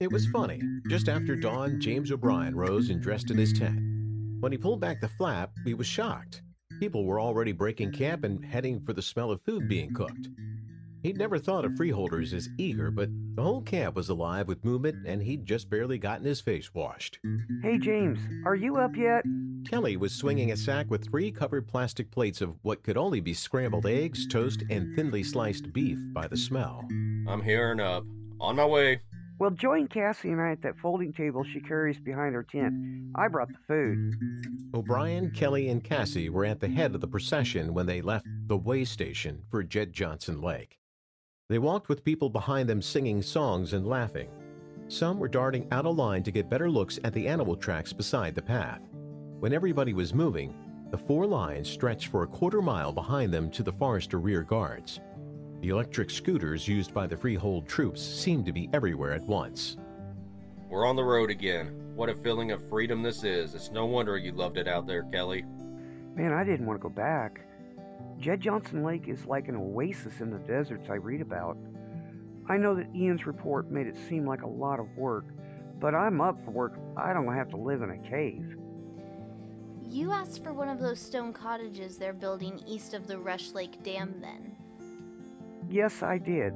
[0.00, 0.60] It was funny.
[0.88, 3.78] Just after dawn, James O'Brien rose and dressed in his tent.
[4.40, 6.42] When he pulled back the flap, he was shocked.
[6.80, 10.28] People were already breaking camp and heading for the smell of food being cooked.
[11.02, 15.04] He'd never thought of freeholders as eager, but the whole camp was alive with movement,
[15.04, 17.18] and he'd just barely gotten his face washed.
[17.60, 19.24] Hey, James, are you up yet?
[19.68, 23.34] Kelly was swinging a sack with three covered plastic plates of what could only be
[23.34, 26.86] scrambled eggs, toast, and thinly sliced beef by the smell.
[27.26, 28.04] I'm here and up.
[28.40, 29.00] On my way.
[29.40, 32.74] Well, join Cassie and I at that folding table she carries behind her tent.
[33.16, 34.14] I brought the food.
[34.72, 38.56] O'Brien, Kelly, and Cassie were at the head of the procession when they left the
[38.56, 40.78] way station for Jed Johnson Lake.
[41.52, 44.30] They walked with people behind them singing songs and laughing.
[44.88, 48.34] Some were darting out of line to get better looks at the animal tracks beside
[48.34, 48.80] the path.
[49.38, 50.54] When everybody was moving,
[50.92, 55.00] The four lines stretched for a quarter mile behind them to the Forester rear guards.
[55.60, 59.76] The electric scooters used by the Freehold troops seemed to be everywhere at once.
[60.70, 61.92] We're on the road again.
[61.94, 63.54] What a feeling of freedom this is.
[63.54, 65.44] It's no wonder you loved it out there, Kelly.
[66.14, 67.40] Man, I didn't want to go back.
[68.22, 71.56] Jed Johnson Lake is like an oasis in the deserts I read about.
[72.48, 75.24] I know that Ian's report made it seem like a lot of work,
[75.80, 76.78] but I'm up for work.
[76.96, 78.56] I don't have to live in a cave.
[79.90, 83.82] You asked for one of those stone cottages they're building east of the Rush Lake
[83.82, 84.56] Dam, then.
[85.68, 86.54] Yes, I did.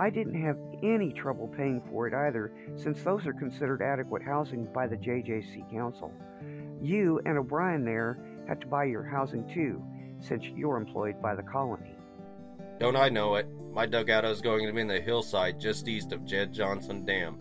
[0.00, 4.64] I didn't have any trouble paying for it either, since those are considered adequate housing
[4.74, 6.12] by the JJC Council.
[6.82, 9.80] You and O'Brien there had to buy your housing too,
[10.20, 11.96] since you're employed by the colony.
[12.78, 13.48] Don't I know it?
[13.72, 17.38] My dugout is going to be in the hillside just east of Jed Johnson Dam.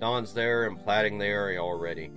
[0.00, 2.10] Don's there and platting the area already.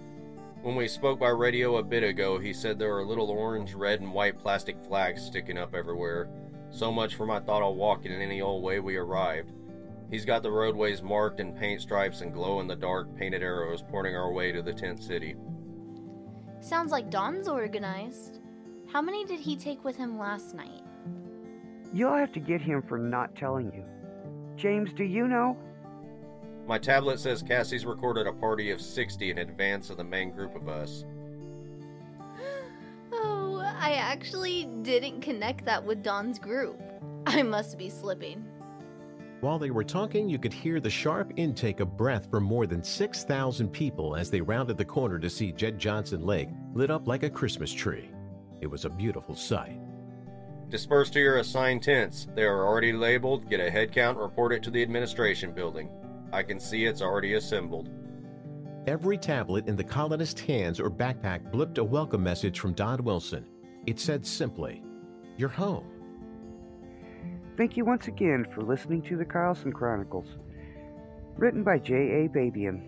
[0.62, 4.00] When we spoke by radio a bit ago, he said there are little orange, red,
[4.00, 6.30] and white plastic flags sticking up everywhere.
[6.70, 9.52] So much for my thought of walking in any old way we arrived.
[10.10, 13.84] He's got the roadways marked in paint stripes and glow in the dark painted arrows
[13.92, 15.36] pointing our way to the tent city.
[16.62, 18.40] Sounds like Don's organized.
[18.94, 20.84] How many did he take with him last night?
[21.92, 23.84] You'll have to get him for not telling you.
[24.56, 25.58] James, do you know?
[26.68, 30.56] My tablet says Cassie's recorded a party of 60 in advance of the main group
[30.56, 31.06] of us.
[33.12, 36.80] Oh, I actually didn't connect that with Don's group.
[37.26, 38.46] I must be slipping.
[39.42, 42.84] While they were talking, you could hear the sharp intake of breath from more than
[42.84, 47.24] 6,000 people as they rounded the corner to see Jed Johnson Lake lit up like
[47.24, 48.13] a Christmas tree.
[48.64, 49.78] It was a beautiful sight.
[50.70, 52.30] Disperse to your assigned tents.
[52.34, 53.50] They are already labeled.
[53.50, 55.90] Get a head count, report it to the administration building.
[56.32, 57.90] I can see it's already assembled.
[58.88, 63.46] Every tablet in the colonist's hands or backpack blipped a welcome message from Don Wilson.
[63.86, 64.82] It said simply,
[65.36, 65.86] You're home.
[67.58, 70.38] Thank you once again for listening to the Carlson Chronicles.
[71.36, 72.30] Written by J.A.
[72.30, 72.82] Babian.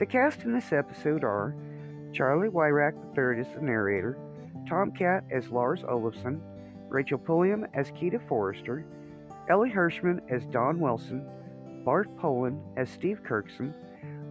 [0.00, 1.54] The cast in this episode are
[2.12, 4.18] Charlie Wyrack III as the narrator,
[4.68, 6.40] Tomcat as Lars Olafson,
[6.88, 8.84] Rachel Pulliam as Keita Forester,
[9.48, 11.26] Ellie Hirschman as Don Wilson,
[11.84, 13.72] Bart Poland as Steve Kirkson,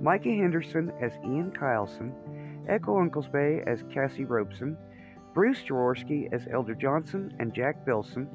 [0.01, 2.13] Micah Henderson as Ian Kyleson,
[2.67, 4.77] Echo Unklesby as Cassie Robeson,
[5.33, 8.27] Bruce Jaworski as Elder Johnson and Jack Bilson,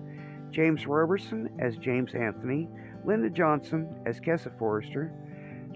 [0.51, 2.69] James Roberson as James Anthony,
[3.05, 5.13] Linda Johnson as Kessa Forester,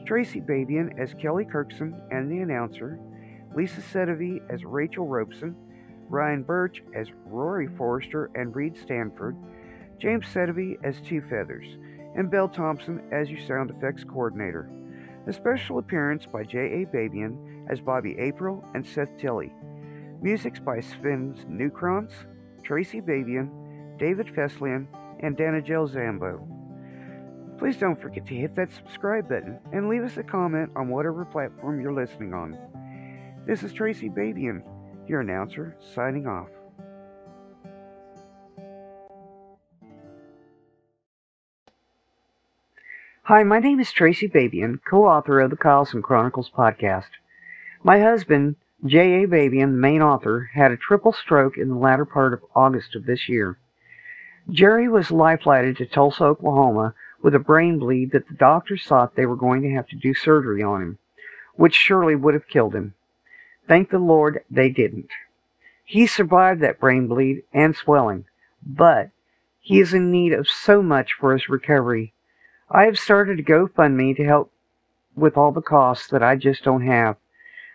[0.06, 2.98] Tracy Babian as Kelly Kirkson and the announcer,
[3.54, 5.54] Lisa Sedovey as Rachel Robeson,
[6.08, 9.36] Ryan Birch as Rory Forester and Reed Stanford,
[9.98, 11.66] James Sedovey as Two Feathers,
[12.16, 14.70] and Belle Thompson as your sound effects coordinator.
[15.26, 16.86] A special appearance by J.A.
[16.86, 19.52] Babian as Bobby April and Seth Tilley.
[20.22, 22.12] Musics by Sven Newkrantz,
[22.62, 24.86] Tracy Babian, David Fesliyan,
[25.20, 26.46] and Danijel Zambo.
[27.58, 31.24] Please don't forget to hit that subscribe button and leave us a comment on whatever
[31.24, 32.56] platform you're listening on.
[33.46, 34.62] This is Tracy Babian,
[35.08, 36.48] your announcer, signing off.
[43.22, 47.10] Hi, my name is Tracy Babian, co author of the Carlson Chronicles podcast.
[47.82, 48.56] My husband,
[48.86, 49.26] J.A.
[49.26, 53.04] Babian, the main author, had a triple stroke in the latter part of August of
[53.04, 53.58] this year.
[54.50, 59.26] Jerry was life-flighted to Tulsa, Oklahoma, with a brain bleed that the doctors thought they
[59.26, 60.98] were going to have to do surgery on him,
[61.56, 62.94] which surely would have killed him.
[63.68, 65.10] Thank the Lord they didn't.
[65.84, 68.24] He survived that brain bleed and swelling,
[68.64, 69.10] but
[69.60, 72.14] he is in need of so much for his recovery
[72.70, 74.52] I have started a GoFundMe to help
[75.16, 77.16] with all the costs that I just don't have.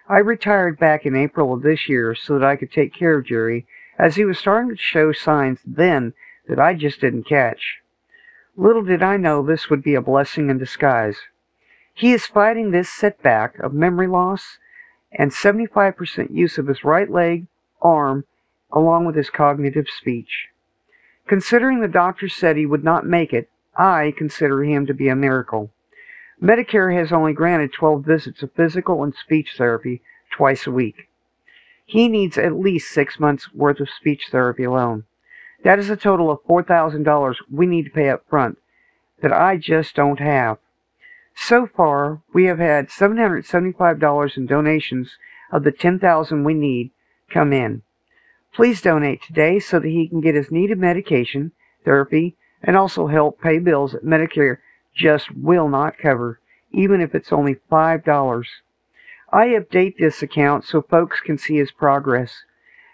[0.08, 3.26] I retired back in April of this year so that I could take care of
[3.26, 3.66] Jerry,
[3.98, 6.14] as he was starting to show signs then
[6.48, 7.80] that I just didn't catch.
[8.56, 11.18] Little did I know this would be a blessing in disguise.
[11.96, 14.60] He is fighting this setback of memory loss
[15.14, 17.48] and 75% use of his right leg,
[17.82, 18.26] arm,
[18.72, 20.48] along with his cognitive speech.
[21.28, 25.16] Considering the doctor said he would not make it, I consider him to be a
[25.16, 25.72] miracle.
[26.42, 30.02] Medicare has only granted 12 visits of physical and speech therapy
[30.32, 31.08] twice a week.
[31.86, 35.06] He needs at least six months' worth of speech therapy alone.
[35.64, 38.58] That is a total of $4,000 we need to pay up front
[39.22, 40.58] that I just don't have.
[41.36, 45.18] So far, we have had $775 in donations
[45.52, 46.92] of the 10000 we need
[47.30, 47.82] come in.
[48.54, 51.52] Please donate today so that he can get his needed medication,
[51.84, 54.60] therapy, and also help pay bills that Medicare
[54.94, 56.40] just will not cover,
[56.72, 58.46] even if it's only $5.
[59.32, 62.44] I update this account so folks can see his progress.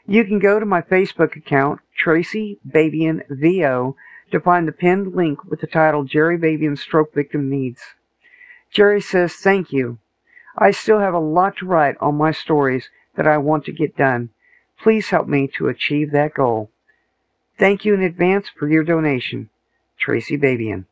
[0.08, 3.98] You can go to my Facebook account, Tracy Babian VO,
[4.32, 7.84] to find the pinned link with the title Jerry Babian Stroke Victim Needs.
[8.72, 9.98] Jerry says, Thank you.
[10.58, 13.96] I still have a lot to write on my stories that I want to get
[13.96, 14.30] done.
[14.82, 16.70] Please help me to achieve that goal.
[17.58, 19.50] Thank you in advance for your donation.
[19.98, 20.86] Tracy Babian.